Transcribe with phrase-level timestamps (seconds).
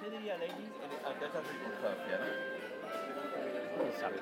[0.00, 0.70] ¿Qué diría Lenny
[1.04, 2.18] ante esta circunstancia?
[2.18, 2.26] ¿no?
[3.76, 4.20] ¿Quién sabe?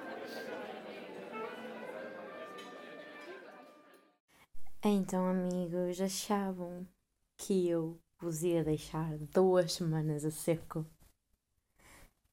[4.85, 6.87] Então, amigos, achavam
[7.37, 10.85] que eu vos ia deixar duas semanas a seco?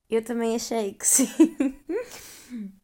[0.09, 1.27] Eu também achei que sim.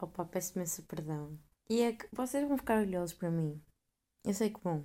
[0.00, 1.38] Opa, peço imenso perdão.
[1.68, 3.62] E é que vocês vão ficar orgulhosos para mim.
[4.24, 4.84] Eu sei que bom.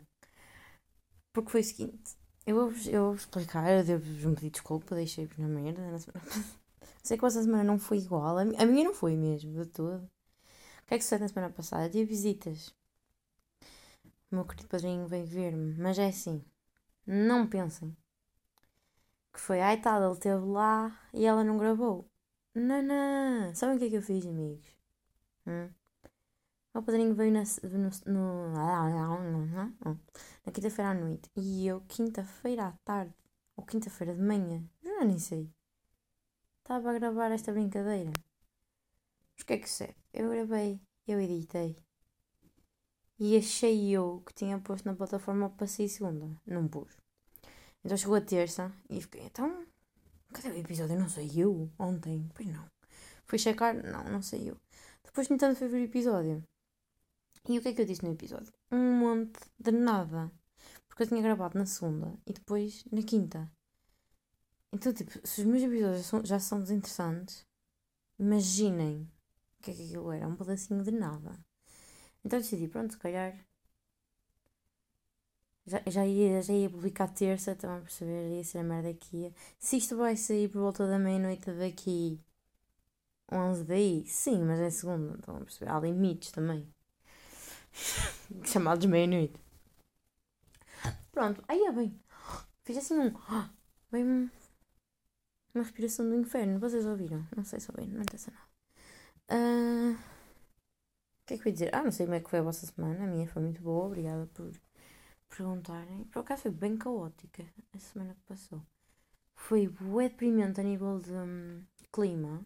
[1.33, 2.18] Porque foi o seguinte.
[2.49, 6.59] Eu vou-vos eu vou explicar, eu devo-vos pedir desculpa, deixei-vos na merda na semana passada.
[7.03, 8.37] Sei que essa semana não foi igual.
[8.37, 10.03] A mi- a minha não foi mesmo, de todo.
[10.05, 11.85] O que é que sucede na semana passada?
[11.87, 12.75] Eu tive visitas.
[14.31, 16.43] O meu querido padrinho veio ver-me, mas é assim,
[17.07, 17.95] não pensem
[19.33, 20.75] que foi, ai tal, ele esteve lá
[21.13, 22.09] e ela não gravou.
[22.53, 23.53] Não.
[23.55, 24.65] Sabem o que é que eu fiz, amigos?
[25.47, 25.69] Hum?
[26.73, 27.89] Meu padrinho veio na, no,
[29.25, 29.99] no-
[30.45, 33.13] na quinta-feira à noite e eu, quinta-feira à tarde,
[33.55, 35.49] ou quinta-feira de manhã, já nem sei,
[36.59, 38.11] estava a gravar esta brincadeira.
[39.33, 39.95] Mas o que é que serve?
[40.13, 41.75] Eu gravei, eu editei.
[43.19, 46.27] E achei eu que tinha posto na plataforma para sair segunda.
[46.45, 46.91] Não pus.
[47.83, 49.65] Então chegou a terça e fiquei, então,
[50.33, 50.99] cadê o episódio?
[50.99, 52.29] Não saiu ontem?
[52.35, 52.65] Pois não.
[53.25, 54.55] Fui checar, não, não saiu.
[55.03, 56.43] Depois, no entanto, fui ver o episódio.
[57.49, 58.53] E o que é que eu disse no episódio?
[58.71, 60.31] Um monte de nada.
[60.87, 63.51] Porque eu tinha gravado na segunda e depois na quinta.
[64.71, 67.45] Então, tipo, se os meus episódios são- já são desinteressantes,
[68.19, 69.03] imaginem
[69.59, 70.27] o que é que aquilo era.
[70.27, 71.31] Um pedacinho de nada.
[72.25, 73.33] Então decidi, pronto, se calhar.
[75.65, 78.35] Já, já, ia, já ia publicar terça, estão a perceber?
[78.37, 79.33] Ia ser a merda ia.
[79.59, 82.19] Se isto vai sair por volta da meia-noite daqui
[83.31, 85.71] 11 daí, sim, mas é segunda, estão a perceber?
[85.71, 86.67] Há limites também.
[88.45, 89.39] Chamados meia-noite.
[91.11, 91.99] Pronto, aí é bem.
[92.63, 93.11] Fiz assim um.
[93.91, 94.05] Bem.
[94.05, 94.29] um-
[95.53, 96.59] Uma respiração do inferno.
[96.59, 97.25] Vocês ouviram?
[97.35, 98.47] Não sei se ouviram, não interessa nada.
[99.29, 99.97] Ah,
[101.23, 101.75] o que é que eu ia dizer?
[101.75, 103.03] Ah, não sei como é que foi a vossa semana.
[103.03, 104.51] A minha foi muito boa, obrigada por
[105.29, 106.05] perguntarem.
[106.05, 108.61] Por acaso foi bem caótica a semana que passou.
[109.35, 112.45] Foi bué deprimente a nível de hum, clima.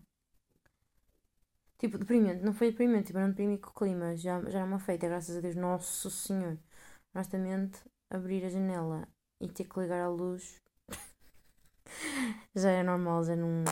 [1.77, 4.79] Tipo, deprimente, não foi deprimente, tipo, não deprimi com o clima, já, já era uma
[4.79, 6.57] feita, graças a Deus, Nosso Senhor.
[7.13, 7.79] Honestamente,
[8.09, 9.07] abrir a janela
[9.41, 10.61] e ter que ligar a luz
[12.55, 13.63] já é normal, já não.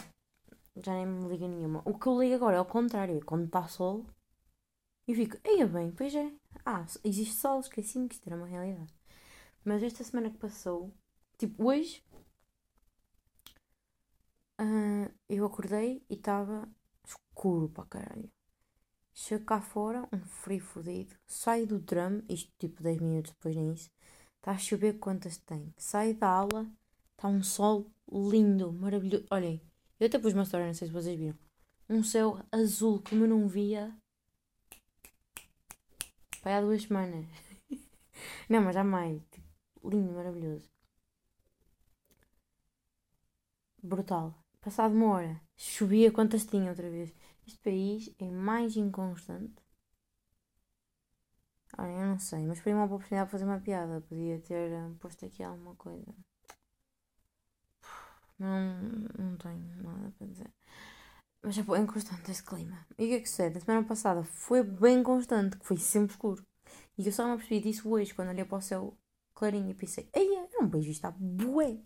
[0.84, 1.82] Já nem me liga nenhuma.
[1.86, 4.06] O que eu ligo agora é ao contrário, é quando está sol
[5.08, 6.32] e fico, eia bem, pois é.
[6.66, 8.94] Ah, existe sol, esqueci-me que isto era uma realidade.
[9.66, 10.94] Mas esta semana que passou,
[11.38, 12.04] tipo, hoje,
[14.58, 16.68] ah, eu acordei e estava
[17.42, 18.30] escuro para caralho.
[19.14, 21.16] Chego cá fora, um frio fodido.
[21.26, 23.90] Saio do tram, isto tipo 10 minutos depois nem isso.
[24.38, 25.74] Está a chover quantas tem.
[25.76, 26.72] Saio da aula,
[27.12, 29.26] está um sol lindo, maravilhoso.
[29.32, 29.60] Olhem,
[30.00, 31.38] eu até pus uma história, não sei se vocês viram.
[31.90, 33.94] Um céu azul como eu não via.
[36.42, 37.26] Pai, há duas semanas.
[38.50, 39.22] não, mas há mais.
[39.30, 40.70] Tipo, lindo, maravilhoso.
[43.84, 44.34] Brutal.
[44.62, 47.12] Passado uma hora, chovia quantas tinha outra vez.
[47.46, 49.62] Este país é mais inconstante.
[51.78, 54.02] Olha, eu não sei, mas foi uma oportunidade de fazer uma piada.
[54.02, 56.14] Podia ter eh, posto aqui alguma coisa.
[58.38, 58.82] Não,
[59.18, 60.52] não tenho nada para dizer.
[61.44, 62.86] Mas é bem constante este clima.
[62.98, 63.56] E o que é que sucede?
[63.56, 66.46] Na semana passada foi bem constante, que foi sempre escuro.
[66.98, 68.98] E eu só me apercebi disso hoje, quando olhei para o céu
[69.34, 71.80] clarinho e pensei, eia, eu não vejo isto, está bué.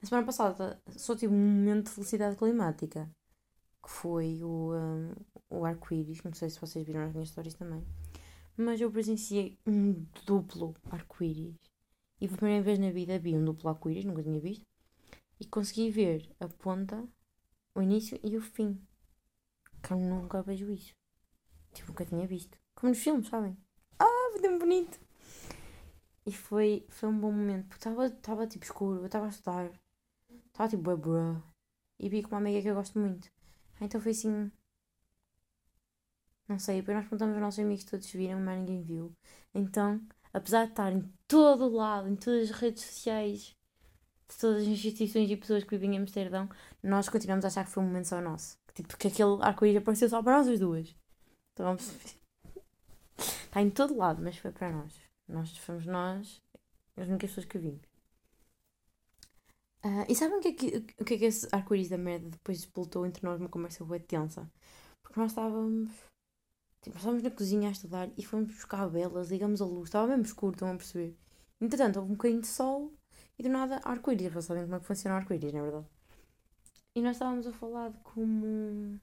[0.00, 3.10] Na semana passada só tive um momento de felicidade climática,
[3.88, 5.14] que foi o, um,
[5.48, 6.22] o arco-íris.
[6.22, 7.82] Não sei se vocês viram as minhas histórias também.
[8.54, 11.56] Mas eu presenciei um duplo arco-íris.
[12.20, 14.66] E pela primeira vez na vida vi um duplo arco-íris, nunca tinha visto.
[15.40, 17.02] E consegui ver a ponta,
[17.74, 18.78] o início e o fim.
[19.82, 20.94] Que eu nunca vejo isso.
[21.72, 22.58] Tipo, nunca tinha visto.
[22.74, 23.56] Como nos filmes, sabem?
[23.98, 25.00] Ah, foi bonito!
[26.26, 29.70] E foi, foi um bom momento, porque estava tipo escuro, eu estava a estudar.
[30.48, 31.40] Estava tipo, bué.
[31.98, 33.37] E vi com uma amiga que eu gosto muito.
[33.80, 34.50] Então foi assim.
[36.48, 39.12] Não sei, depois nós perguntamos aos nossos amigos, todos viram, mas ninguém viu.
[39.54, 40.00] Então,
[40.32, 43.54] apesar de estar em todo o lado, em todas as redes sociais,
[44.28, 46.48] de todas as instituições e pessoas que vivem em Amsterdão,
[46.82, 48.56] nós continuamos a achar que foi um momento só nosso.
[48.74, 50.94] Tipo, que aquele arco-íris apareceu só para nós as duas.
[51.52, 51.92] Então vamos
[53.18, 55.00] Está em todo lado, mas foi para nós.
[55.26, 56.40] Nós fomos nós,
[56.96, 57.87] as únicas pessoas que vimos.
[59.82, 62.28] Ah, e sabem o que é que, o que, é que esse arco-íris da merda
[62.30, 64.50] depois explotou entre nós uma conversa bem tensa?
[65.02, 65.90] Porque nós estávamos.
[66.82, 70.08] Tipo, nós estávamos na cozinha a estudar e fomos buscar velas, ligamos a luz, estava
[70.08, 71.16] mesmo escuro, estão a perceber?
[71.60, 72.92] Entretanto, houve um bocadinho de sol
[73.38, 74.32] e do nada arco-íris.
[74.32, 75.86] Vocês sabem como é que funciona o arco-íris, não é verdade?
[76.94, 79.00] E nós estávamos a falar de como.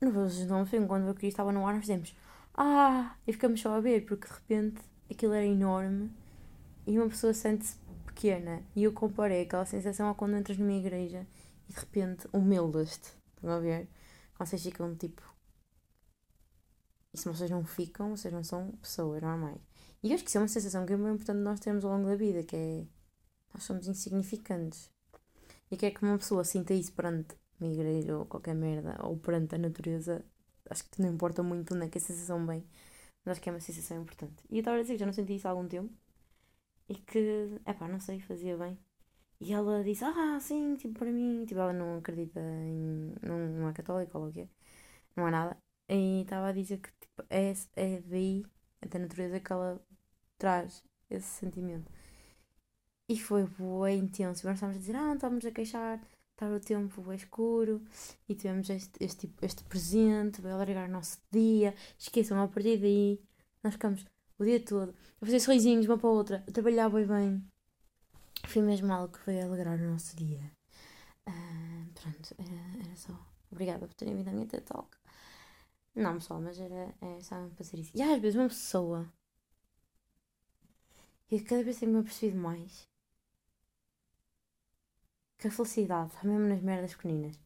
[0.00, 2.14] Não vocês não quando eu queria estava no ar, nós fizemos.
[2.54, 3.16] Ah!
[3.26, 6.10] E ficamos só a ver, porque de repente aquilo era enorme
[6.86, 8.62] e uma pessoa sente-se pequena.
[8.74, 11.26] E eu comparei aquela sensação a quando entras numa igreja
[11.68, 13.10] e de repente humildas-te.
[13.34, 13.88] Estão a ver?
[14.36, 15.22] Quando vocês ficam tipo.
[17.12, 19.60] E se vocês não ficam, vocês não são pessoas normais.
[20.02, 21.92] E eu acho que isso é uma sensação que é muito importante nós termos ao
[21.92, 22.86] longo da vida, que é.
[23.52, 24.90] Nós somos insignificantes.
[25.70, 29.16] E que é que uma pessoa sinta isso perante uma igreja ou qualquer merda, ou
[29.16, 30.24] perante a natureza,
[30.68, 32.64] acho que não importa muito onde é que a sensação vem,
[33.24, 34.44] mas acho que é uma sensação importante.
[34.50, 35.90] E eu estava a dizer que já não senti isso há algum tempo
[36.88, 38.78] e que, é pá, não sei, fazia bem.
[39.40, 43.14] E ela disse, ah, sim, tipo, para mim, tipo, ela não acredita em.
[43.22, 44.48] não, não é católica ou o quê,
[45.16, 45.58] não é nada.
[45.88, 48.44] E estava a dizer que tipo, é, é daí,
[48.82, 49.80] é da natureza, que ela
[50.38, 51.90] traz esse sentimento.
[53.08, 54.46] E foi bem intenso.
[54.46, 56.00] Nós estávamos a dizer, ah, estávamos a queixar,
[56.32, 57.82] estava o tempo escuro
[58.28, 61.74] e tivemos este, este, tipo, este presente, vai alargar o nosso dia.
[61.98, 63.20] Esqueçam, a partir daí,
[63.62, 64.04] nós ficamos
[64.38, 67.44] o dia todo a fazer sorrisinhos uma para a outra, a trabalhar bem bem.
[68.46, 70.52] Foi mesmo algo que veio alegrar o nosso dia.
[71.26, 73.12] Uh, pronto, era, era, só.
[73.50, 74.96] Obrigada por terem vindo à minha TED Talk.
[75.94, 77.90] Não, pessoal, mas era, é, só ser isso.
[77.94, 79.10] E às vezes uma pessoa.
[81.30, 82.86] E cada vez tenho-me apercebido mais
[85.38, 87.38] que a felicidade, mesmo nas merdas pequeninas,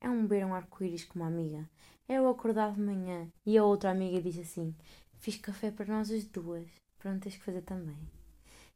[0.00, 1.68] é um beber um arco-íris com uma amiga.
[2.08, 4.74] É eu acordar de manhã e a outra amiga diz assim:
[5.20, 6.66] Fiz café para nós as duas,
[6.98, 7.96] pronto, tens que fazer também.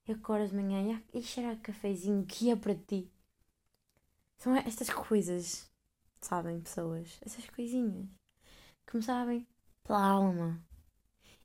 [0.07, 3.11] E acordas de manhã e, e cheirar cafezinho que é para ti.
[4.37, 5.71] São estas coisas,
[6.21, 7.19] sabem, pessoas?
[7.23, 8.07] Essas coisinhas
[8.87, 9.47] que me sabem
[9.83, 10.63] pela alma.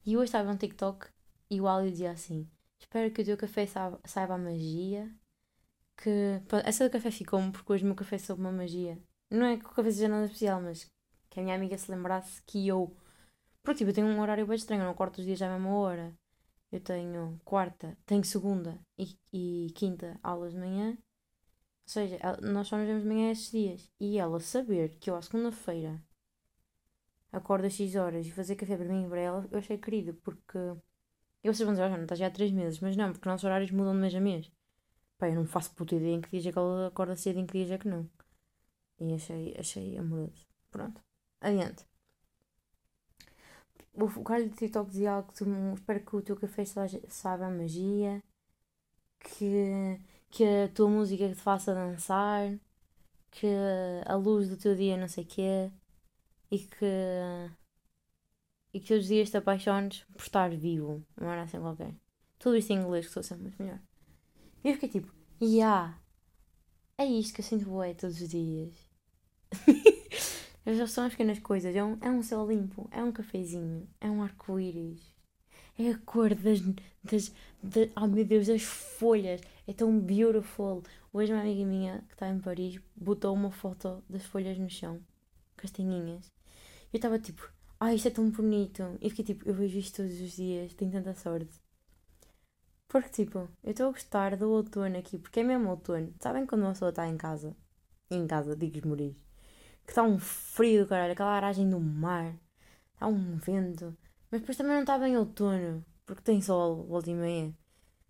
[0.05, 1.07] E hoje estava no TikTok
[1.49, 5.09] e o Ali dizia assim: Espero que o teu café saiba, a magia
[5.95, 6.41] que.
[6.65, 8.97] Essa do café ficou-me porque hoje o meu café soube uma magia.
[9.31, 10.85] Não é que o café seja nada especial, mas
[11.29, 12.93] que a minha amiga se lembrasse que eu.
[13.63, 15.73] Porque tipo, eu tenho um horário bem estranho, eu não corto os dias à mesma
[15.75, 16.17] hora.
[16.71, 20.91] Eu tenho quarta, tenho segunda e, e quinta aulas de manhã.
[20.91, 20.97] Ou
[21.85, 23.91] seja, nós só nos vemos de manhã estes dias.
[23.99, 26.01] E ela saber que eu à segunda-feira
[27.31, 30.13] acordo às 6 horas e fazer café para mim e para ela, eu achei querido,
[30.15, 30.57] porque.
[31.43, 33.45] Eu vocês vão dizer, oh, não, estás já há 3 meses, mas não, porque nossos
[33.45, 34.51] horários mudam de mês a mês.
[35.17, 37.41] Pá, eu não faço puta ideia em que dias é que ela acorda cedo e
[37.41, 38.09] em que dias é que não.
[38.99, 40.47] E achei, achei amoroso.
[40.71, 41.01] Pronto.
[41.41, 41.85] Adiante.
[43.93, 45.43] O cara do TikTok dizia algo que
[45.75, 48.23] espero que o teu café saiba a magia,
[49.19, 49.99] que,
[50.29, 52.57] que a tua música te faça dançar,
[53.31, 53.47] que
[54.05, 55.71] a luz do teu dia não sei quê,
[56.51, 56.85] e que,
[58.73, 61.93] e que todos os dias te apaixones por estar vivo, não era assim qualquer.
[62.37, 63.79] Tudo isto em inglês, que sou sempre muito melhor.
[64.63, 65.99] E eu fiquei tipo, yeah,
[66.97, 68.73] é isto que eu sinto bué todos os dias.
[70.87, 71.75] São as pequenas coisas.
[71.75, 75.01] É um, é um céu limpo, é um cafezinho, é um arco-íris.
[75.77, 76.59] É a cor das,
[77.03, 77.33] das,
[77.63, 77.89] das.
[77.95, 79.41] Oh meu Deus, das folhas.
[79.67, 80.83] É tão beautiful.
[81.13, 84.99] Hoje, uma amiga minha que está em Paris botou uma foto das folhas no chão,
[85.55, 86.31] castanhinhas.
[86.91, 87.49] Eu estava tipo,
[87.79, 88.83] ai, ah, isto é tão bonito.
[89.01, 91.59] E fiquei tipo, eu vejo isto todos os dias, tenho tanta sorte.
[92.87, 96.13] Porque, tipo, eu estou a gostar do outono aqui, porque é mesmo outono.
[96.19, 97.55] Sabem quando uma pessoa está em casa?
[98.11, 99.15] Em casa, digo morir.
[99.89, 102.39] Que está um frio, caralho, aquela aragem do mar.
[102.93, 103.97] Está um vento.
[104.29, 107.57] Mas depois também não está bem outono, porque tem sol, volta e meia.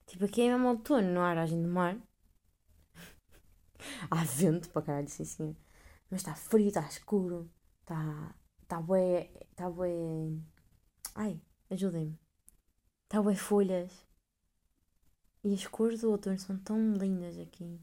[0.05, 1.97] Tipo, aqui é mesmo outono, não há aragem do mar.
[4.11, 5.55] há vento para caralho, sim senhor.
[6.11, 7.49] Mas está frio, está escuro.
[7.79, 8.35] Está.
[8.61, 9.31] Está bué.
[9.49, 9.93] Está bué.
[11.15, 12.19] Ai, ajudem-me.
[13.05, 14.05] Está bué folhas.
[15.45, 17.79] E as cores do outono são tão lindas aqui.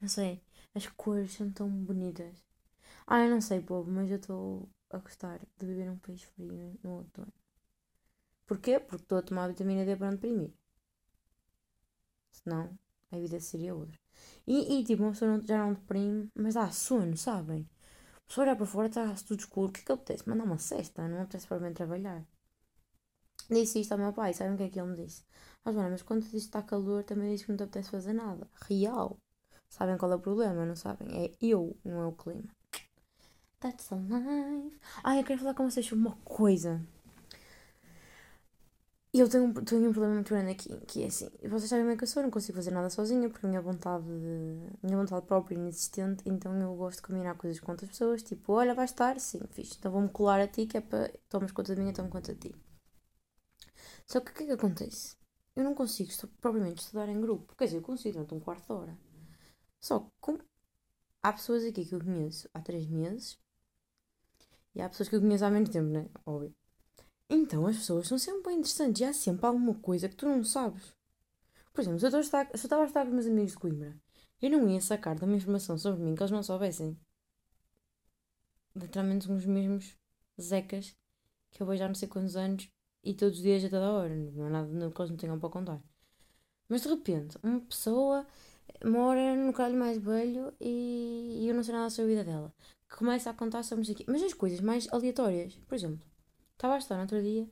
[0.00, 0.42] Não sei,
[0.74, 2.42] as cores são tão bonitas.
[3.06, 6.76] Ah, eu não sei, povo, mas eu estou a gostar de viver num país frio
[6.82, 7.32] no outono.
[8.48, 8.74] Porquê?
[8.78, 10.52] Porque estou a tomar vitamina D para não deprimir.
[12.30, 12.76] Senão,
[13.12, 13.98] a vida seria outra.
[14.46, 17.68] E, e tipo, uma pessoa não, já não deprime, mas dá sono, sabem?
[18.18, 19.68] A pessoa olhar para fora, está tudo escuro.
[19.68, 20.28] O que é que apetece?
[20.28, 22.24] Mandar uma cesta, não apetece para bem trabalhar.
[23.54, 25.22] Disse isto ao meu pai, sabem o que é que ele me disse?
[25.64, 28.12] Ah, Joana, mas quando diz que está calor, também diz que não te apetece fazer
[28.14, 28.48] nada.
[28.68, 29.16] Real.
[29.68, 31.08] Sabem qual é o problema, não sabem?
[31.24, 32.48] É eu, não é o clima.
[33.62, 34.80] That's the life.
[35.04, 36.84] Ai, eu quero falar com vocês sobre uma coisa.
[39.14, 42.02] Eu tenho, tenho um problema muito grande aqui, que é assim, vocês sabem bem que
[42.02, 44.04] eu sou, não consigo fazer nada sozinha, porque a minha vontade,
[44.82, 48.54] minha vontade própria é inexistente, então eu gosto de combinar coisas com outras pessoas, tipo,
[48.54, 51.74] olha, vai estar, sim, fixe, então vou-me colar a ti, que é para, tomas conta
[51.74, 52.54] de mim, eu tomo conta de ti.
[54.06, 55.14] Só que o que é que acontece?
[55.54, 57.54] Eu não consigo propriamente estudar em grupo.
[57.54, 58.98] Quer dizer, eu consigo durante um quarto de hora.
[59.78, 60.40] Só que como
[61.22, 63.38] há pessoas aqui que eu conheço há três meses
[64.74, 66.08] e há pessoas que eu conheço há menos tempo, né?
[66.24, 66.54] Óbvio.
[67.28, 70.44] Então as pessoas são sempre bem interessantes e há sempre alguma coisa que tu não
[70.44, 70.94] sabes.
[71.72, 73.96] Por exemplo, se eu, estava a estar com meus amigos de Coimbra,
[74.40, 76.98] eu não ia sacar de uma informação sobre mim que eles não soubessem.
[78.74, 79.96] Literalmente são os mesmos
[80.40, 80.94] zecas
[81.50, 82.68] que eu vejo há não sei quantos anos
[83.04, 84.14] e todos os dias a toda hora.
[84.14, 85.82] Não há nada que eles não tenham para contar.
[86.68, 88.26] Mas de repente, uma pessoa
[88.84, 92.54] mora no calho mais velho e eu não sei nada sobre a vida dela.
[92.96, 94.04] Começa a contar sobre aqui.
[94.06, 95.54] Mas as coisas mais aleatórias.
[95.66, 96.06] Por exemplo,
[96.52, 97.50] estava a estar no outro dia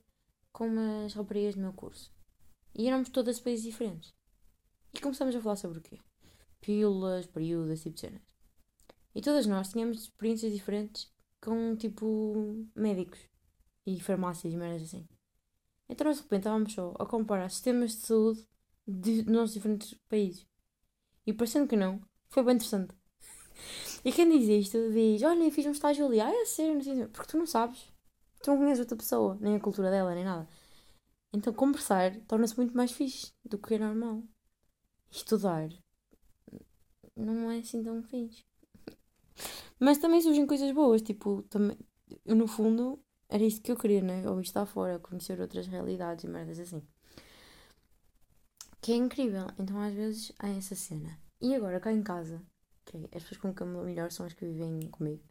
[0.51, 2.11] com umas raparigas do meu curso.
[2.75, 4.13] E éramos todas de países diferentes.
[4.93, 5.99] E começamos a falar sobre o quê?
[6.59, 8.21] Pílulas, períodos, tipo de cenas.
[9.15, 13.19] E todas nós tínhamos experiências diferentes com, tipo, médicos
[13.85, 15.07] e farmácias e merdas assim.
[15.89, 18.47] Então, nós, de repente, estávamos só a comparar sistemas de saúde
[18.87, 20.47] de nossos diferentes países.
[21.25, 22.95] E parecendo que não, foi bem interessante.
[24.03, 26.19] e quem diz isto diz: Olha, fiz um estágio ali.
[26.19, 27.07] Ah, é sério, não sei.
[27.07, 27.91] Porque tu não sabes.
[28.41, 30.47] Tu não conheces outra pessoa, nem a cultura dela, nem nada.
[31.33, 34.23] Então, conversar torna-se muito mais fixe do que é normal.
[35.09, 35.69] Estudar
[37.15, 38.43] não é assim tão fixe.
[39.79, 41.77] Mas também surgem coisas boas, tipo, também,
[42.25, 44.29] no fundo, era isso que eu queria, né?
[44.29, 46.81] Ou estar fora, conhecer outras realidades e merdas assim.
[48.81, 49.47] Que é incrível.
[49.59, 51.19] Então, às vezes, há essa cena.
[51.39, 52.41] E agora, cá em casa,
[52.97, 55.23] as pessoas com quem eu melhor são as que vivem comigo.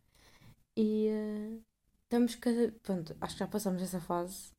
[0.77, 1.63] E uh,
[2.05, 2.73] estamos cada.
[2.83, 4.53] Pronto, acho que já passamos essa fase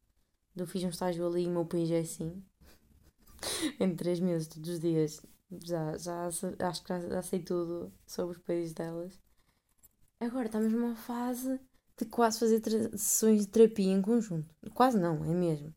[0.55, 2.43] do fiz um estágio ali e o meu país é assim.
[3.79, 5.25] em três meses, todos os dias.
[5.63, 9.19] Já, já acho que já, já sei tudo sobre os países delas.
[10.19, 11.59] Agora estamos numa fase
[11.97, 12.61] de quase fazer
[12.97, 14.53] sessões de terapia em conjunto.
[14.73, 15.73] Quase não, é mesmo.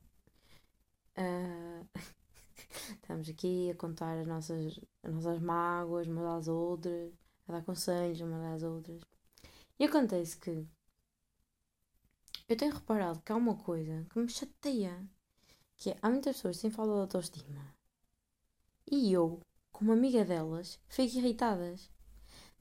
[1.17, 1.89] Uh,
[3.03, 7.13] estamos aqui a contar as nossas, as nossas mágoas umas às outras,
[7.47, 9.03] a dar conselhos umas às outras.
[9.79, 10.67] E acontece que
[12.49, 15.07] eu tenho reparado que há uma coisa que me chateia,
[15.77, 17.75] que é, há muitas pessoas sem falta de autoestima.
[18.91, 19.41] E eu,
[19.73, 21.91] como amiga delas, fico irritadas.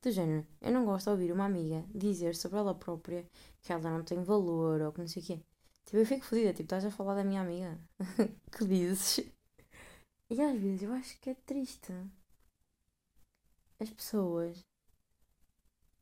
[0.01, 3.25] Do género, eu não gosto de ouvir uma amiga dizer sobre ela própria
[3.61, 5.39] que ela não tem valor ou que não sei o quê.
[5.85, 7.79] Tipo, eu fico fodida, tipo, estás a falar da minha amiga?
[8.51, 9.19] que dizes?
[10.29, 11.93] E às vezes eu acho que é triste
[13.83, 14.65] as pessoas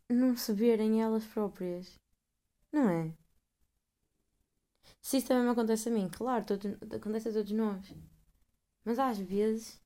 [0.09, 1.99] não se verem elas próprias.
[2.71, 3.13] Não é?
[5.01, 7.93] Se isso também me acontece a mim, claro, todo, acontece a todos nós.
[8.85, 9.81] Mas às vezes,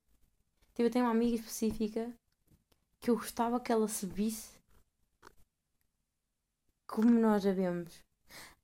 [0.73, 2.13] tipo, eu tenho uma amiga específica
[2.99, 4.55] que eu gostava que ela se visse
[6.87, 8.03] como nós a vemos.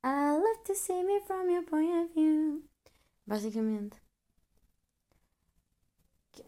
[0.04, 2.64] I love to see me from your point of view.
[3.26, 3.96] Basicamente.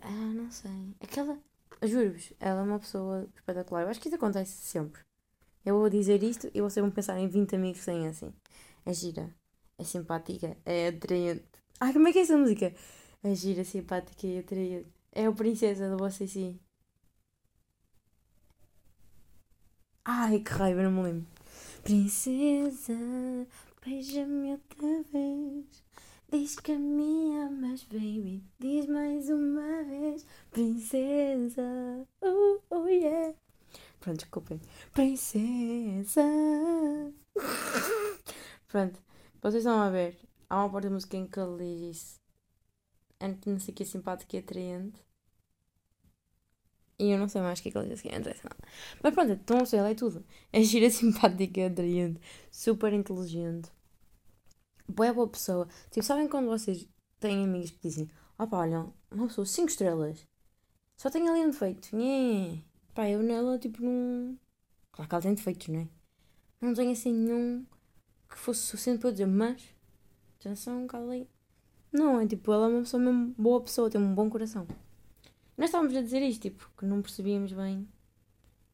[0.00, 0.96] Ah, não sei.
[1.00, 1.38] Aquela.
[1.82, 3.82] Juro-vos, ela é uma pessoa espetacular.
[3.82, 5.02] Eu acho que isso acontece sempre.
[5.64, 8.32] Eu vou dizer isto e vocês vão pensar em 20 amigos têm assim.
[8.86, 9.34] É gira
[9.78, 11.44] é simpática, é atraente.
[11.80, 12.74] Ah, como é que é essa música?
[13.22, 14.88] É gira, simpática e atraente.
[15.12, 16.58] É o Princesa do Você Sim.
[20.04, 21.26] Ai, que raiva, não me lembro.
[21.82, 22.94] Princesa,
[23.84, 25.83] beija-me outra vez.
[26.34, 28.42] Diz que me amas, baby.
[28.58, 30.26] Diz mais uma vez.
[30.50, 31.62] Princesa,
[32.20, 33.32] oh, oh yeah.
[34.00, 34.60] Pronto, desculpem.
[34.92, 36.24] Princesa.
[38.66, 39.00] Pronto.
[39.40, 40.18] Vocês estão a ver,
[40.50, 42.20] há uma parte da música em que ele diz
[43.20, 45.00] antes não sei que é simpático e atraente.
[46.98, 48.34] E eu não sei mais o que é que ele diz que é nada.
[49.00, 50.24] Mas pronto, então não sei, ela é tudo.
[50.52, 53.70] É gira, simpática, e atraente, super inteligente.
[54.88, 55.66] Boa boa pessoa.
[55.90, 56.86] Tipo, sabem quando vocês
[57.18, 60.26] têm amigos que dizem, opa, olha, uma pessoa 5 estrelas.
[60.96, 61.96] Só tem ali um defeito.
[61.96, 62.62] Nhê.
[62.94, 64.38] Pá, eu nela, tipo, não.
[64.92, 65.88] Claro que ela tem defeitos, não é?
[66.60, 67.66] Não tenho assim nenhum
[68.28, 69.62] que fosse suficiente para eu dizer, mas
[70.38, 71.28] atenção, calei.
[71.92, 74.66] Não, é tipo, ela é uma pessoa mesmo boa pessoa, tem um bom coração.
[75.56, 77.88] Nós estávamos a dizer isto, tipo, que não percebíamos bem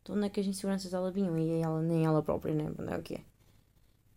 [0.05, 2.73] de onde é que as inseguranças dela vinham e ela, nem ela própria, né?
[2.89, 3.25] É o que é.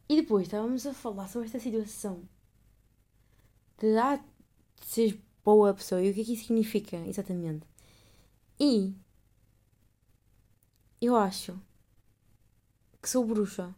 [0.10, 2.27] E depois estávamos a falar sobre esta situação
[3.77, 7.65] de, ah, de seres boa pessoa e o que é que isso significa exatamente.
[8.60, 8.95] E
[11.01, 11.60] eu acho
[13.01, 13.75] que sou bruxa.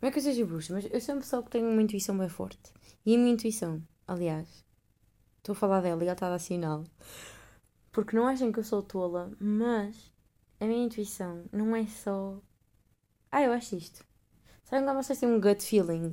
[0.00, 2.16] Não é que eu seja bruxa, mas eu sou uma pessoa que tem uma intuição
[2.16, 2.72] bem forte.
[3.04, 4.64] E a minha intuição, aliás,
[5.38, 6.84] estou a falar dela e ela está a dar sinal.
[7.90, 10.12] Porque não achem que eu sou tola, mas
[10.60, 12.40] a minha intuição não é só.
[13.32, 14.04] Ah, eu acho isto.
[14.66, 16.12] Sabem quando vocês têm um gut feeling?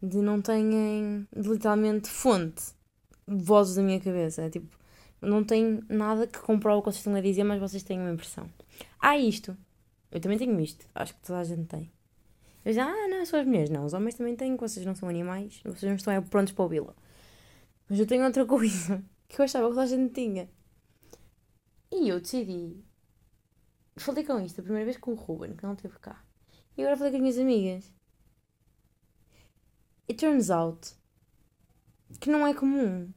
[0.00, 2.72] De não terem literalmente fonte
[3.26, 4.42] de vozes da minha cabeça.
[4.42, 4.78] É tipo,
[5.20, 8.12] Não tem nada que comprove o que vocês estão a dizer, mas vocês têm uma
[8.12, 8.48] impressão.
[9.00, 9.56] Há isto.
[10.12, 10.86] Eu também tenho isto.
[10.94, 11.90] Acho que toda a gente tem.
[12.64, 13.70] Eu digo, ah, não, são as mulheres.
[13.70, 15.60] Não, os homens também têm, que vocês não são animais.
[15.64, 16.94] Vocês não estão prontos para ouvi-la.
[17.90, 20.48] Mas eu tenho outra coisa que eu achava que toda a gente tinha.
[21.90, 22.84] E eu decidi.
[23.96, 26.27] Falei com isto a primeira vez com o Ruben, que não esteve cá.
[26.78, 27.92] E agora falei com as minhas amigas.
[30.08, 30.94] It turns out
[32.20, 33.12] que não é comum.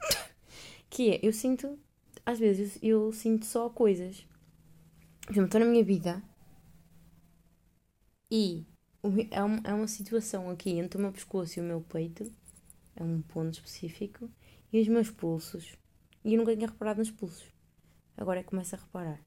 [0.88, 1.78] que é, eu sinto,
[2.24, 4.26] às vezes, eu, eu sinto só coisas.
[5.20, 6.22] Por exemplo, estou na minha vida
[8.30, 8.66] e
[9.30, 12.32] é uma, é uma situação aqui entre o meu pescoço e o meu peito,
[12.96, 14.30] é um ponto específico,
[14.72, 15.76] e os meus pulsos.
[16.24, 17.46] E eu nunca tinha reparado nos pulsos.
[18.16, 19.20] Agora é começo a reparar.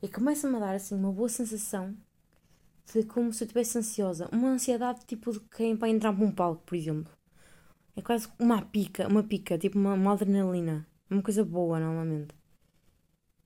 [0.00, 1.96] E começa-me a dar assim uma boa sensação
[2.86, 4.28] de como se eu estivesse ansiosa.
[4.32, 7.12] Uma ansiedade tipo de quem vai entrar para um palco, por exemplo.
[7.94, 10.86] É quase uma pica, uma pica, tipo uma, uma adrenalina.
[11.10, 12.34] Uma coisa boa, normalmente.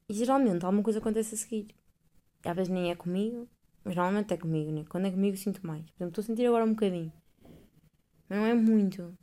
[0.09, 1.75] E geralmente alguma coisa acontece a seguir.
[2.45, 3.49] E às vezes nem é comigo,
[3.85, 4.85] mas normalmente é comigo, né?
[4.89, 5.83] Quando é comigo sinto mais.
[5.83, 7.13] Por exemplo, estou a sentir agora um bocadinho.
[8.29, 9.17] Mas não é muito.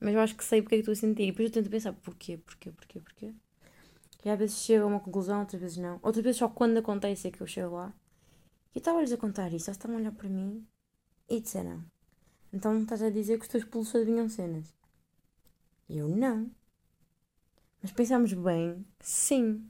[0.00, 1.24] Mas eu acho que sei porque é que estou a sentir.
[1.24, 3.34] E depois eu tento pensar porquê, porquê, porquê, porquê.
[4.24, 5.98] E às vezes chego a uma conclusão, outras vezes não.
[6.02, 7.92] Outras vezes só quando acontece é que eu chego lá.
[8.76, 10.68] E estava-lhes a contar isso, eles estavam a olhar para mim
[11.30, 11.82] e disseram:
[12.52, 14.76] Então estás a dizer que os teus pulsos adivinham cenas?
[15.88, 16.50] Eu não.
[17.80, 19.66] Mas pensamos bem, sim.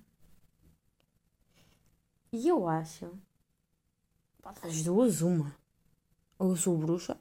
[2.33, 3.17] E eu acho.
[4.61, 5.55] Das duas, uma.
[6.37, 7.17] Ou eu sou bruxa.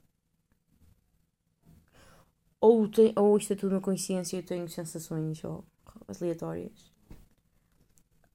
[2.60, 5.64] Ou, te, ou isto é tudo uma coincidência e eu tenho sensações ou,
[6.08, 6.92] aleatórias.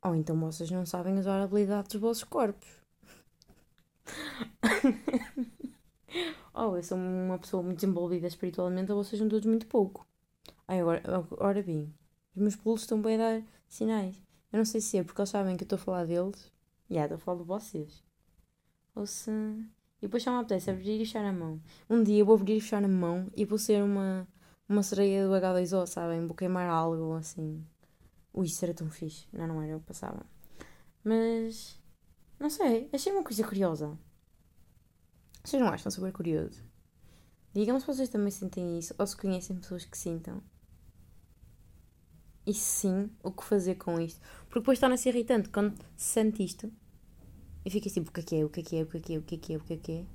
[0.05, 2.80] Ou então vocês não sabem usar a habilidade dos vossos corpos.
[6.55, 10.07] oh, eu sou uma pessoa muito desenvolvida espiritualmente, ou vocês são todos muito pouco.
[10.69, 11.93] Ai, agora, agora bem,
[12.35, 14.17] os meus pulos estão bem a dar sinais.
[14.53, 16.51] Eu não sei se é porque eles sabem que eu estou a falar deles.
[16.89, 18.05] Já, yeah, estou a falar de vocês.
[18.95, 19.31] Ou se.
[19.31, 21.61] E depois só me apetece abrir e fechar a mão.
[21.89, 24.27] Um dia eu vou abrir e fechar a mão e vou ser uma,
[24.69, 26.27] uma sereia do H2O, sabem?
[26.27, 27.65] Vou queimar algo assim.
[28.33, 29.27] Ui, isso era tão fixe.
[29.33, 30.25] Não, não era, eu passava.
[31.05, 31.80] Mas.
[32.41, 33.99] Não sei, achei uma coisa curiosa.
[35.45, 36.65] Vocês não acham super curioso?
[37.53, 40.43] Digam-me se vocês também sentem isso ou se conhecem pessoas que sintam.
[42.47, 44.19] E sim, o que fazer com isto?
[44.45, 46.73] Porque depois torna-se irritante quando se sente isto
[47.63, 48.97] e fica assim: o que é que é, o que é que é, o que
[48.97, 50.07] é que é, o que é que é, o que é que é,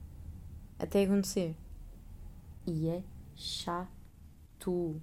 [0.80, 1.56] até acontecer.
[2.66, 3.04] E é
[3.36, 5.00] chato.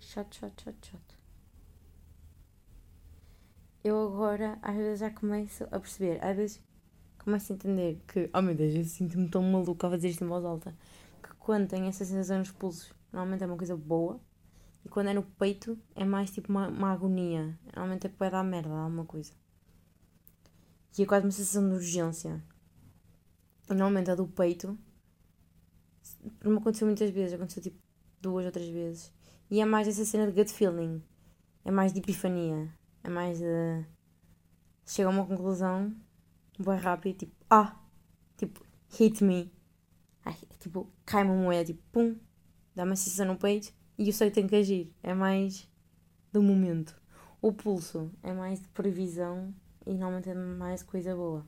[0.00, 1.15] Chato, chato, chato, chato
[3.86, 6.60] eu agora às vezes já começo a perceber, às vezes
[7.18, 10.26] começo a entender que, oh meu Deus, eu sinto-me tão maluca a fazer isto em
[10.26, 10.76] voz alta,
[11.22, 14.20] que quando tenho essa sensação nos pulsos, normalmente é uma coisa boa,
[14.84, 18.42] e quando é no peito é mais tipo uma, uma agonia, normalmente é que dar
[18.42, 19.32] merda, alguma coisa.
[20.98, 22.42] E é quase uma sensação de urgência.
[23.68, 24.76] E normalmente a do peito,
[26.42, 27.78] não aconteceu muitas vezes, aconteceu tipo
[28.20, 29.12] duas ou três vezes.
[29.48, 31.02] E é mais essa cena de gut feeling,
[31.64, 32.72] é mais de epifania.
[33.06, 33.86] É mais de.
[34.84, 35.94] Chega a uma conclusão
[36.58, 37.80] bem rápido, tipo, ah!
[38.36, 38.66] Tipo,
[38.98, 39.52] hit me.
[40.24, 42.16] Ai, tipo, cai uma moeda, tipo, pum!
[42.74, 44.92] Dá uma sensação no peito e eu sei que tenho que agir.
[45.04, 45.70] É mais
[46.32, 47.00] do momento.
[47.40, 49.54] O pulso é mais de previsão
[49.86, 51.46] e normalmente é mais coisa boa.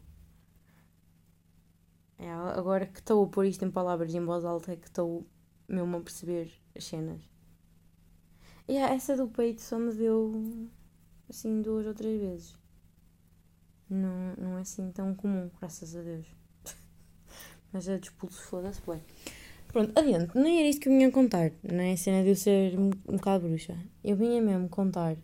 [2.18, 5.26] É, agora que estou a pôr isto em palavras em voz alta é que estou
[5.66, 7.20] mesmo a perceber as cenas.
[8.68, 10.70] E essa do peito só me deu
[11.28, 12.56] assim duas ou três vezes.
[13.88, 16.26] Não, não é assim tão comum, graças a Deus.
[17.72, 19.02] Mas a dos pulsos, foda-se, bem.
[19.68, 20.36] Pronto, adiante.
[20.36, 22.90] Nem era isto que eu vinha contar, não é a cena de eu ser um,
[22.90, 23.76] bocado bruxa.
[24.02, 25.16] Eu vinha mesmo contar.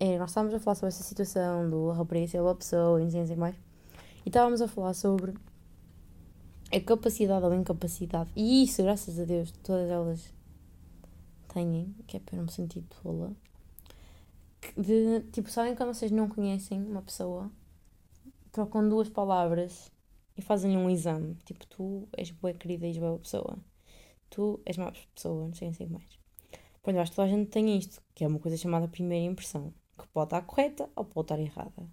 [0.00, 3.10] É, nós estávamos a falar sobre essa situação do rapariga ser uma pessoa e não
[3.10, 3.54] sei, não mais.
[4.24, 5.34] E estávamos a falar sobre
[6.72, 8.30] a capacidade ou incapacidade.
[8.34, 10.32] E isso, graças a Deus, todas elas
[11.52, 13.32] têm, que é para não me sentir tola
[14.76, 17.50] de tipo, sabem quando vocês não conhecem uma pessoa,
[18.50, 19.92] trocam duas palavras
[20.36, 21.36] e fazem-lhe um exame.
[21.44, 23.58] Tipo, tu és boa querida e és boa pessoa.
[24.30, 26.18] Tu és má pessoa, não sei, não sei mais.
[26.82, 29.72] Pronto, acho que toda a gente tem isto, que é uma coisa chamada primeira impressão,
[29.98, 31.88] que pode estar correta ou pode estar errada.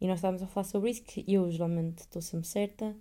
[0.00, 2.96] E nós estávamos a falar sobre isso, que eu geralmente estou sempre certa.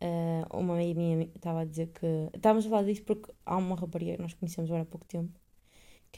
[0.00, 2.06] Uh, uma amiga minha estava a dizer que.
[2.34, 5.37] Estávamos a falar disso porque há uma rapariga que nós conhecemos agora há pouco tempo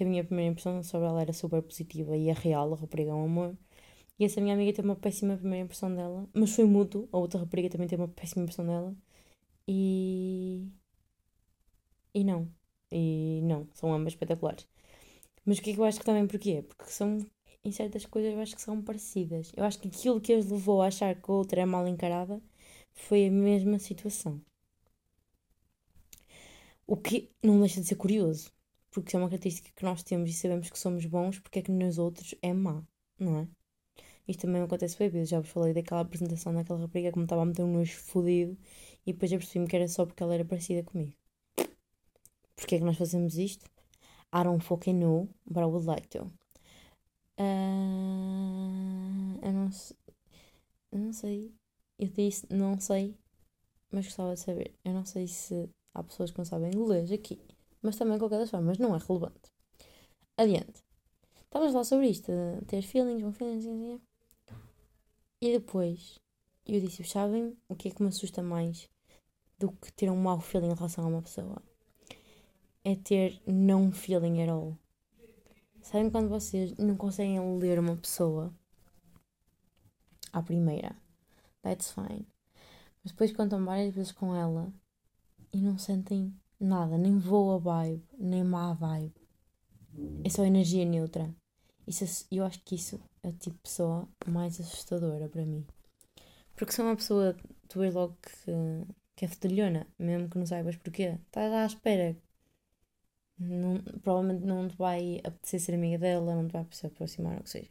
[0.00, 3.10] que a minha primeira impressão sobre ela era super positiva e é real, a rapariga
[3.10, 3.56] é um amor.
[4.18, 7.40] E essa minha amiga teve uma péssima primeira impressão dela, mas foi mútuo, a outra
[7.40, 8.94] rapariga também teve uma péssima impressão dela.
[9.68, 10.66] E.
[12.14, 12.48] E não.
[12.90, 14.66] E não, são ambas espetaculares.
[15.44, 16.62] Mas o que é que eu acho que também porquê?
[16.62, 17.18] Porque são,
[17.64, 19.52] em certas coisas, eu acho que são parecidas.
[19.56, 22.42] Eu acho que aquilo que as levou a achar que a outra é mal encarada
[22.92, 24.40] foi a mesma situação.
[26.86, 28.50] O que não deixa de ser curioso,
[28.90, 31.70] porque é uma característica que nós temos e sabemos que somos bons, porque é que
[31.70, 32.82] nos outros é má,
[33.18, 33.48] não é?
[34.28, 35.30] Isto também acontece bem vezes.
[35.30, 38.56] Já vos falei daquela apresentação daquela rapariga que me estava a meter um nojo fodido
[39.06, 41.12] e depois eu percebi-me que era só porque ela era parecida comigo.
[42.54, 43.66] Porquê é que nós fazemos isto?
[44.32, 46.30] I don't fucking know, but I would like to.
[47.38, 49.96] Uh, eu não sei.
[50.92, 51.52] Eu não sei.
[51.98, 53.16] Eu disse não sei,
[53.90, 54.74] mas gostava de saber.
[54.84, 57.40] Eu não sei se há pessoas que não sabem inglês aqui,
[57.82, 59.52] mas também de qualquer das formas não é relevante.
[60.36, 60.82] Adiante.
[61.44, 62.32] Estávamos lá sobre isto,
[62.66, 64.00] ter feelings, bom feelings, assim.
[65.40, 66.20] E depois
[66.66, 68.88] eu disse: sabem o que é que me assusta mais
[69.58, 71.62] do que ter um mau feeling em relação a uma pessoa?
[72.84, 74.78] É ter não feeling at all.
[75.82, 78.54] Sabem quando vocês não conseguem ler uma pessoa
[80.32, 80.96] à primeira?
[81.62, 82.26] That's fine.
[83.02, 84.72] Mas depois contam várias vezes com ela
[85.52, 89.14] e não sentem nada, nem boa vibe, nem má vibe.
[90.24, 91.34] É só energia neutra.
[91.86, 95.66] Isso, eu acho que isso é o tipo de pessoa mais assustadora para mim.
[96.54, 97.36] Porque se é uma pessoa,
[97.68, 98.52] tu vês logo que,
[99.16, 102.16] que é fetelhona, mesmo que não saibas porquê, estás à espera.
[103.38, 107.42] Não, provavelmente não te vai apetecer ser amiga dela, não te vai apetecer aproximar, ou
[107.42, 107.70] que seja.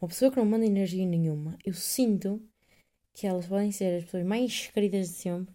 [0.00, 2.42] Uma pessoa que não manda energia nenhuma, eu sinto
[3.14, 5.54] que elas podem ser as pessoas mais queridas de sempre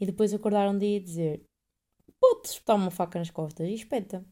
[0.00, 1.42] e depois acordar um dia e dizer:
[2.42, 4.26] Pode espetar uma faca nas costas e espeta.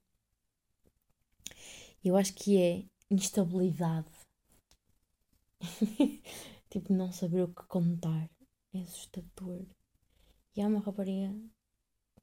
[2.05, 4.09] Eu acho que é instabilidade.
[6.68, 8.29] tipo, não saber o que contar.
[8.75, 9.64] É assustador.
[10.57, 11.33] E há uma rapariga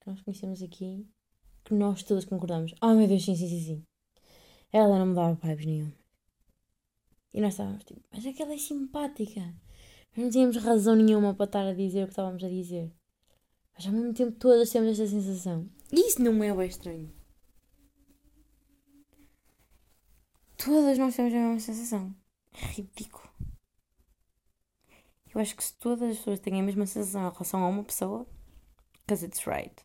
[0.01, 1.07] que nós conhecemos aqui
[1.63, 2.75] que nós todas concordamos.
[2.81, 3.85] Oh meu Deus, sim, sim, sim, sim.
[4.73, 5.91] Ela não me dava vibes nenhum.
[7.33, 9.55] E nós estávamos tipo, mas é que ela é simpática.
[10.17, 12.93] Não tínhamos razão nenhuma para estar a dizer o que estávamos a dizer.
[13.77, 15.69] Mas ao mesmo tempo todas temos esta sensação.
[15.91, 17.13] E isso não é bem estranho.
[20.57, 22.15] Todas nós temos a mesma sensação.
[22.51, 23.29] Ridículo.
[25.33, 27.83] Eu acho que se todas as pessoas têm a mesma sensação em relação a uma
[27.83, 28.25] pessoa,
[29.05, 29.75] because it's right.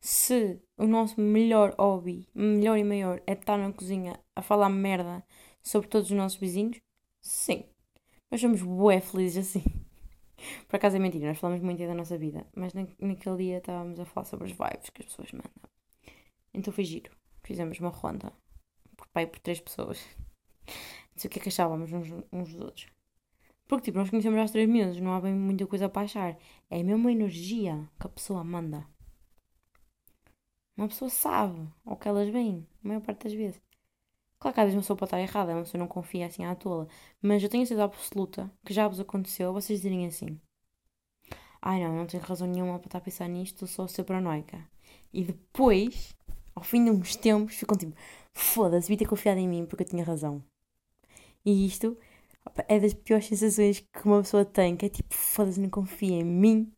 [0.00, 5.22] Se o nosso melhor hobby, melhor e maior, é estar na cozinha a falar merda
[5.62, 6.80] sobre todos os nossos vizinhos,
[7.20, 7.66] sim.
[8.30, 9.87] Nós somos bué felizes assim.
[10.68, 13.98] Por acaso é mentira, nós falamos muito da nossa vida, mas na, naquele dia estávamos
[13.98, 15.70] a falar sobre as vibes que as pessoas mandam.
[16.54, 17.10] Então foi giro.
[17.42, 18.32] Fizemos uma ronda
[18.96, 20.04] por pai por três pessoas.
[20.66, 22.86] Não sei o que é que achávamos uns, uns dos outros.
[23.66, 26.36] Porque, tipo, nós conhecemos há três meses, não há bem muita coisa para achar.
[26.70, 28.86] É a mesma energia que a pessoa manda.
[30.76, 33.60] Uma pessoa sabe o que elas veem, a maior parte das vezes.
[34.40, 36.54] Claro que às vezes uma pessoa pode estar errada, uma pessoa não confia assim à
[36.54, 36.86] tola.
[37.20, 40.40] Mas eu tenho a certeza absoluta que já vos aconteceu vocês dizerem assim:
[41.60, 44.64] Ai não, não tenho razão nenhuma para estar a pensar nisto, sou ser paranoica.
[45.12, 46.14] E depois,
[46.54, 47.94] ao fim de uns tempos, ficam tipo:
[48.32, 50.42] foda-se, devia ter confiado em mim porque eu tinha razão.
[51.44, 51.96] E isto
[52.68, 56.24] é das piores sensações que uma pessoa tem, que é tipo, foda-se, não confia em
[56.24, 56.72] mim,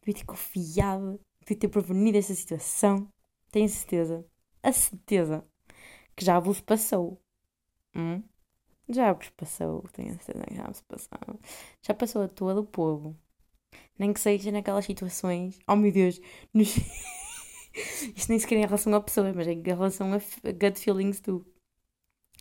[0.00, 3.08] devia ter confiado, devia ter prevenido essa situação.
[3.50, 4.24] Tenho certeza,
[4.62, 5.44] a certeza,
[6.16, 7.20] que já vos passou.
[7.94, 8.22] Hum?
[8.88, 11.40] Já vos passou, tenho certeza que já vos passou.
[11.82, 13.16] Já passou a todo o povo.
[13.98, 16.20] Nem que seja naquelas situações, oh meu Deus,
[16.52, 16.76] nos...
[18.14, 20.18] Isto nem sequer é em relação a pessoas, mas é em relação a
[20.52, 21.44] gut feelings do.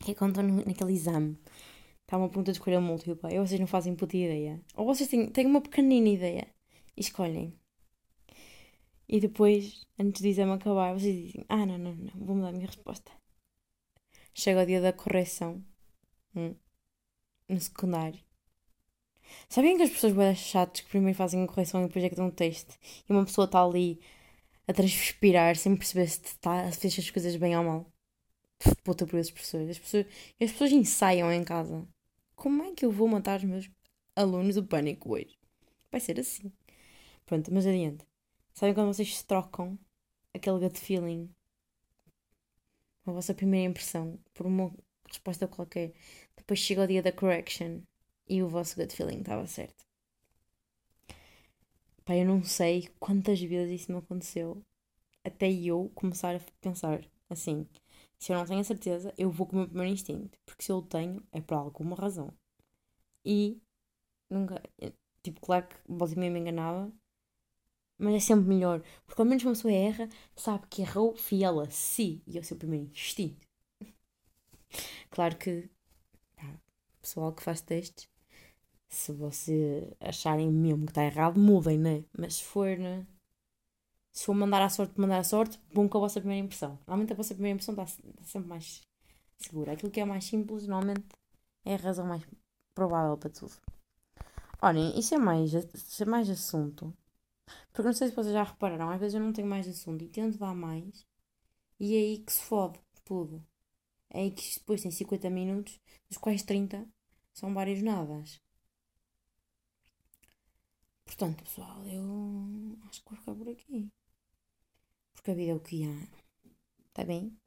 [0.03, 1.37] Que é quando estão naquele exame.
[2.01, 4.61] Está uma pergunta de escolha múltipla e vocês não fazem puta ideia.
[4.75, 6.47] Ou vocês têm, têm uma pequenina ideia
[6.95, 7.57] e escolhem.
[9.07, 12.51] E depois, antes do exame acabar, vocês dizem: Ah, não, não, não, vou mudar a
[12.51, 13.11] minha resposta.
[14.33, 15.63] Chega o dia da correção.
[16.35, 16.55] Hum,
[17.47, 18.19] no secundário.
[19.49, 22.15] Sabem que as pessoas boas chatas que primeiro fazem a correção e depois é que
[22.15, 23.99] dão um teste e uma pessoa está ali
[24.67, 27.93] a transpirar sem perceber se está a fazer as coisas bem ou mal.
[28.83, 29.69] Puta por esses professores.
[29.71, 30.05] As pessoas,
[30.41, 31.87] as pessoas ensaiam em casa.
[32.35, 33.69] Como é que eu vou matar os meus
[34.15, 35.37] alunos do pânico hoje?
[35.91, 36.51] Vai ser assim.
[37.25, 38.05] Pronto, mas adiante.
[38.53, 39.77] Sabem quando vocês se trocam
[40.33, 41.29] aquele gut feeling,
[43.05, 44.71] a vossa primeira impressão, por uma
[45.07, 45.93] resposta qualquer,
[46.35, 47.81] depois chega o dia da correction
[48.27, 49.85] e o vosso gut feeling estava certo.
[52.05, 54.61] Pá, eu não sei quantas vezes isso me aconteceu
[55.23, 57.67] até eu começar a pensar assim:
[58.19, 60.71] se eu não tenho a certeza, eu vou com o meu primeiro instinto, porque se
[60.71, 62.33] eu o tenho, é por alguma razão.
[63.25, 63.61] E
[64.29, 64.61] nunca,
[65.21, 66.91] tipo, claro que volta me enganava,
[68.03, 71.69] mas é sempre melhor, porque ao menos uma pessoa erra, sabe que errou, fiel a
[71.69, 73.47] si e ao seu primeiro instinto.
[75.09, 75.69] Claro que,
[76.35, 76.59] pá,
[77.01, 78.09] pessoal que faz testes,
[78.89, 82.03] se você acharem mesmo que está errado, mudem, né?
[82.17, 83.07] Mas se for, né?
[84.11, 86.77] Se for mandar à sorte, mandar à sorte, bom com a vossa primeira impressão.
[86.85, 88.81] Normalmente a vossa primeira impressão está, está sempre mais
[89.37, 89.73] segura.
[89.73, 91.07] Aquilo que é mais simples, normalmente,
[91.65, 92.23] é a razão mais
[92.75, 93.53] provável para tudo.
[94.61, 96.93] Olhem, isso é mais, isso é mais assunto.
[97.71, 100.09] Porque não sei se vocês já repararam, às vezes eu não tenho mais assunto e
[100.09, 101.05] tento dar mais.
[101.79, 103.45] E é aí que se fode tudo.
[104.09, 106.87] É aí que depois tem 50 minutos, dos quais 30
[107.33, 108.41] são vários nadas.
[111.05, 113.91] Portanto, pessoal, eu acho que vou ficar por aqui.
[115.13, 116.07] Porque a vida é o que há.
[116.89, 117.37] Está bem?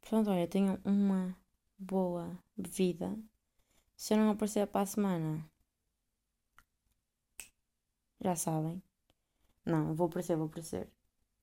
[0.00, 1.36] Portanto, olha, tenho uma
[1.78, 3.18] boa vida.
[3.96, 5.44] Se eu não aparecer para a semana,
[8.20, 8.82] já sabem.
[9.64, 10.88] Não, vou aparecer, vou aparecer.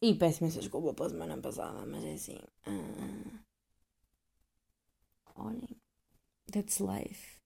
[0.02, 2.40] E peço imensa desculpa pela semana passada, mas é assim.
[2.68, 3.40] Uh...
[5.36, 5.82] Olhem.
[6.52, 7.40] That's life.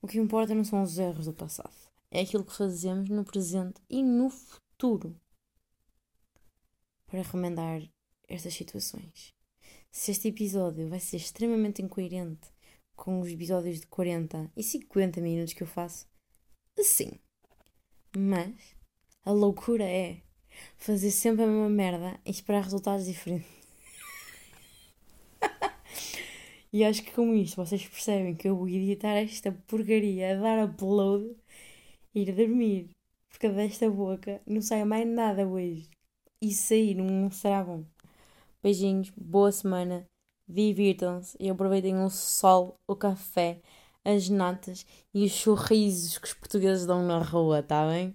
[0.00, 1.74] O que importa não são os erros do passado.
[2.10, 5.20] É aquilo que fazemos no presente e no futuro
[7.06, 7.82] para remendar
[8.28, 9.34] estas situações.
[9.90, 12.48] Se este episódio vai ser extremamente incoerente
[12.94, 16.06] com os episódios de 40 e 50 minutos que eu faço,
[16.78, 17.18] sim.
[18.16, 18.54] Mas
[19.24, 20.22] a loucura é
[20.76, 23.46] fazer sempre a mesma merda e esperar resultados diferentes.
[26.72, 31.36] e acho que com isto vocês percebem que eu vou editar esta porcaria, dar upload
[32.14, 32.90] e ir dormir.
[33.28, 35.88] Porque desta boca não sai mais nada hoje.
[36.40, 37.84] E sair não será bom.
[38.62, 40.06] Beijinhos, boa semana,
[40.48, 43.60] divirtam-se e aproveitem o sol, o café,
[44.08, 48.12] as natas e os sorrisos que os portugueses dão na rua, tá bem?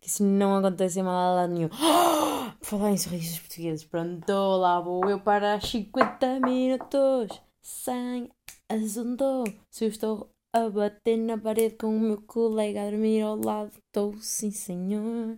[0.00, 1.68] Que isso não acontece em mal lado nenhum.
[2.58, 8.28] Por falar em sorrisos portugueses, pronto, lá vou eu para 50 minutos sem
[8.68, 9.44] assunto.
[9.70, 13.72] Se eu estou a bater na parede com o meu colega a dormir ao lado,
[13.76, 15.36] estou sim senhor.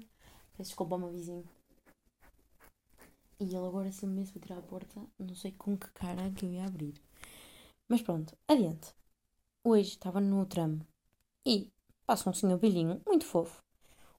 [0.56, 1.44] Peço desculpa ao meu vizinho.
[3.40, 6.46] E ele agora se me para tirar a porta, não sei com que cara que
[6.46, 6.94] eu ia abrir.
[7.88, 8.94] Mas pronto, adiante.
[9.70, 10.80] Hoje estava no tram
[11.44, 11.70] e
[12.06, 13.62] passa um senhor velhinho, muito fofo,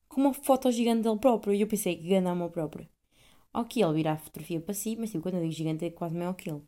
[0.08, 1.56] com uma foto gigante dele próprio.
[1.56, 2.88] E eu pensei que ganhar o meu próprio.
[3.52, 5.90] Ao que ele vira a fotografia para si, mas tipo, quando eu digo gigante é
[5.90, 6.62] quase maior que ele.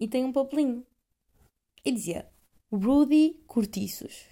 [0.00, 0.84] E tem um papelinho.
[1.84, 2.28] E dizia
[2.72, 4.24] Rudy Cortiços.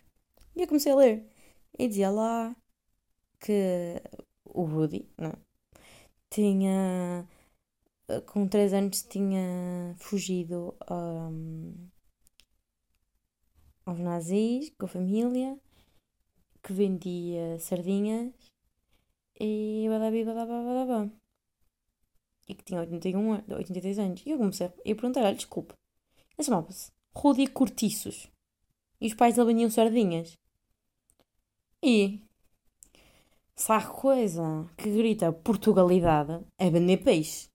[0.57, 1.31] E eu comecei a ler.
[1.79, 2.57] E dizia lá
[3.38, 4.03] que
[4.46, 5.33] o Rudy, não,
[6.29, 7.25] tinha
[8.27, 11.88] com 3 anos tinha fugido um,
[13.87, 15.59] aos nazis com a família,
[16.62, 18.35] que vendia sardinhas
[19.38, 21.09] e badabi badabá
[22.49, 24.22] E que tinha 81, 83 anos.
[24.27, 25.75] E eu comecei a perguntar-lhe, desculpe,
[26.37, 28.29] ele chamava-se Rudy Cortiços.
[29.01, 30.37] E os pais dele vendiam sardinhas.
[31.83, 32.20] E
[33.55, 37.49] se há coisa que grita Portugalidade é vender peixe.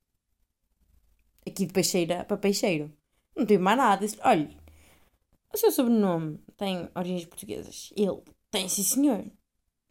[1.45, 2.95] Aqui de peixeira para peixeiro.
[3.35, 4.05] Não tem mais nada.
[4.23, 4.60] Olha,
[5.53, 7.91] o seu sobrenome tem origens portuguesas.
[7.95, 9.25] Ele tem, sim senhor.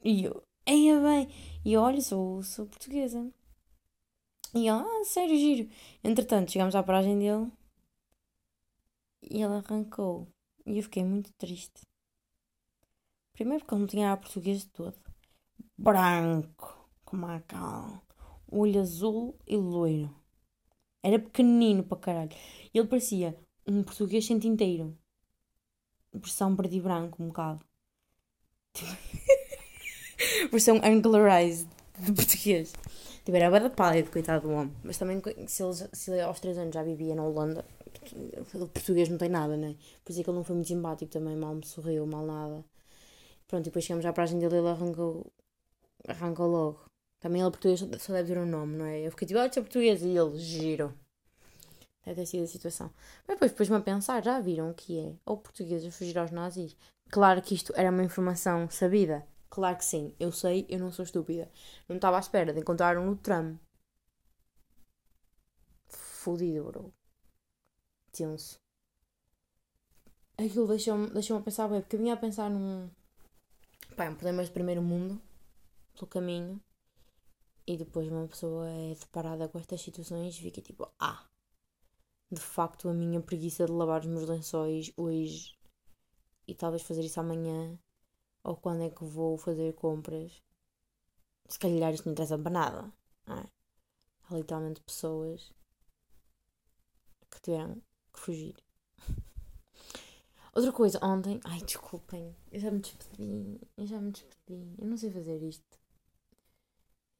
[0.03, 1.29] E eu, é bem.
[1.65, 3.31] E olha, sou, sou portuguesa.
[4.55, 5.71] E ele, ah, sério, giro.
[6.03, 7.51] Entretanto, chegámos à paragem dele
[9.23, 10.29] e ele arrancou.
[10.67, 11.83] E eu fiquei muito triste.
[13.33, 14.99] Primeiro porque ele não tinha português de todo.
[15.77, 18.03] Branco, como a cal.
[18.51, 20.15] Olho azul e loiro.
[21.03, 22.37] Era pequenino para caralho.
[22.75, 24.99] Ele parecia um português inteiro.
[26.13, 27.65] Versão preto e branco, um bocado.
[30.51, 31.69] Versão angularized
[31.99, 32.73] de português.
[33.25, 34.75] Tipo, era bada pálido, coitado do homem.
[34.83, 37.65] Mas também, se ele, se ele aos 3 anos já vivia na Holanda,
[38.55, 39.77] o português não tem nada, né?
[40.05, 42.65] Por isso é que ele não foi muito simpático também, mal me sorriu, mal nada.
[43.47, 45.27] Pronto, e depois chegamos à praia dele e ele arrancou,
[46.09, 46.81] arrancou logo.
[47.21, 49.07] Também ele português só deve ter um nome, não é?
[49.07, 50.03] Eu fiquei tipo, olha, é português.
[50.03, 50.95] E ele, giro.
[52.05, 52.91] Deve ter sido a situação.
[53.27, 55.17] Mas depois pôs-me a pensar, já viram o que é?
[55.27, 56.77] Ou português a fugir aos nazis?
[57.11, 59.27] Claro que isto era uma informação sabida.
[59.51, 60.15] Claro que sim.
[60.19, 61.51] Eu sei, eu não sou estúpida.
[61.89, 63.59] Não estava à espera de encontrar um no tram.
[65.89, 66.93] Fudido, bro.
[68.13, 68.59] Tenso.
[70.39, 72.89] Aquilo deixou-me deixou a pensar bem, porque eu vinha a pensar num.
[73.97, 75.21] Pá, um problema de primeiro mundo,
[75.95, 76.61] pelo caminho,
[77.67, 81.30] e depois uma pessoa é deparada com estas situações e fica tipo, ah,
[82.31, 85.59] de facto a minha preguiça de lavar os meus lençóis hoje
[86.47, 87.79] e talvez fazer isso amanhã
[88.43, 90.43] ou quando é que vou fazer compras,
[91.49, 92.93] se calhar isto não interessa para nada.
[93.27, 93.51] Não é?
[94.29, 95.53] Há literalmente pessoas
[97.31, 98.57] que tiveram que fugir.
[100.53, 101.41] Outra coisa, ontem.
[101.45, 102.35] Ai, desculpem.
[102.51, 103.61] Eu já me despedi.
[103.77, 104.75] Eu já me despedi.
[104.79, 105.79] Eu não sei fazer isto.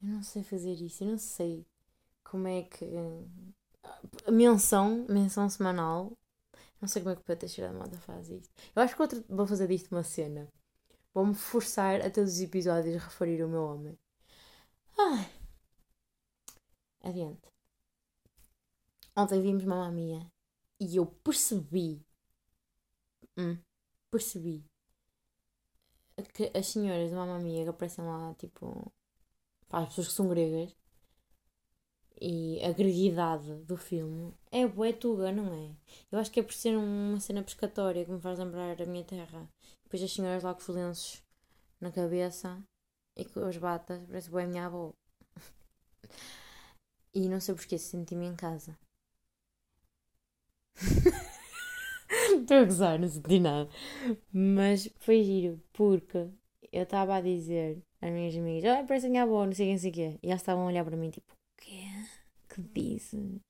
[0.03, 1.05] Eu não sei fazer isso.
[1.05, 1.67] Eu não sei
[2.25, 2.85] como é que.
[4.31, 6.13] Menção, menção semanal.
[6.81, 8.51] Não sei como é que o Pedro Teixeira da Mota faz isto.
[8.75, 10.49] Eu acho que outro, vou fazer disto uma cena.
[11.15, 13.99] Vou-me forçar a todos os episódios referir o meu homem.
[14.99, 15.31] Ai.
[17.03, 17.51] Adiante.
[19.17, 20.27] Ontem vimos Mamma Mia
[20.81, 22.05] e eu percebi.
[23.37, 23.59] Hum,
[24.11, 24.65] percebi.
[26.35, 28.93] Que as senhoras da Mamma Mia que aparecem lá, tipo.
[29.69, 30.75] Para as pessoas que são gregas.
[32.21, 35.71] E a greguidade do filme é bué tuga, não é?
[36.13, 39.03] Eu acho que é por ser uma cena pescatória que me faz lembrar a minha
[39.05, 39.49] terra.
[39.85, 41.23] Depois as senhoras lá com os
[41.81, 42.63] na cabeça
[43.17, 44.93] e com as batas, parece bué minha avó.
[47.15, 48.79] e não sei porquê, senti-me em casa.
[52.41, 53.71] Estou a gozar, não senti nada.
[54.33, 56.29] Mas foi giro, porque
[56.73, 59.79] eu estava a dizer às minhas amigas: Ah, parece a minha avó, não sei quem
[59.79, 60.19] sei quê.
[60.23, 61.40] E elas estavam a olhar para mim tipo?
[62.51, 63.41] Que dizes?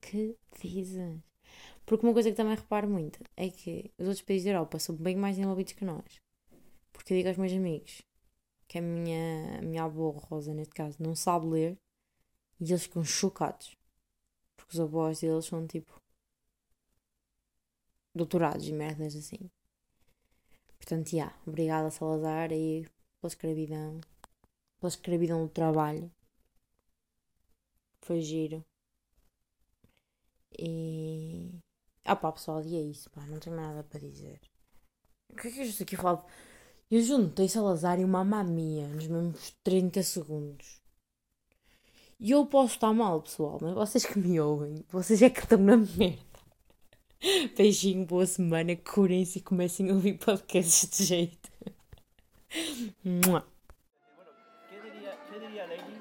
[0.00, 1.20] Que dizes?
[1.84, 4.94] Porque uma coisa que também reparo muito é que os outros países da Europa são
[4.96, 6.22] bem mais envolvidos que nós.
[6.92, 8.02] Porque eu digo aos meus amigos
[8.66, 11.78] que a minha, a minha avó Rosa, neste caso, não sabe ler
[12.60, 13.76] e eles ficam chocados.
[14.56, 15.92] Porque os avós deles são tipo
[18.14, 19.50] doutorados e merdas assim.
[20.78, 22.86] Portanto, já, yeah, obrigada Salazar aí
[23.20, 24.00] pela escravidão,
[24.78, 26.10] pela escravidão do trabalho.
[28.04, 28.62] Foi giro.
[30.58, 31.58] E.
[32.04, 34.40] Ah pá, pessoal, e é isso, pá, não tenho nada para dizer.
[35.32, 36.26] O que é que eu estou aqui a falar?
[36.90, 40.82] Eu juntei Salazar e uma mamia nos mesmos 30 segundos.
[42.20, 45.58] E eu posso estar mal, pessoal, mas vocês que me ouvem, vocês é que estão
[45.58, 46.22] na merda.
[47.56, 51.50] Beijinho, boa semana, curem-se e comecem a ouvir podcasts de jeito.
[53.02, 53.44] Bueno,
[54.70, 55.93] ¿qué diría, qué diría Lenin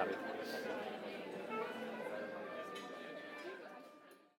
[0.00, 0.29] Isabel.